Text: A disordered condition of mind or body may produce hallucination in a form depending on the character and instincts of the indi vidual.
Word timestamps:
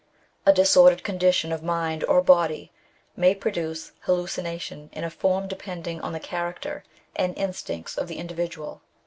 A 0.47 0.51
disordered 0.51 1.03
condition 1.03 1.51
of 1.51 1.61
mind 1.61 2.03
or 2.05 2.23
body 2.23 2.71
may 3.15 3.35
produce 3.35 3.91
hallucination 3.99 4.89
in 4.93 5.03
a 5.03 5.11
form 5.11 5.47
depending 5.47 6.01
on 6.01 6.11
the 6.11 6.19
character 6.19 6.83
and 7.15 7.37
instincts 7.37 7.99
of 7.99 8.07
the 8.07 8.15
indi 8.17 8.33
vidual. 8.33 8.79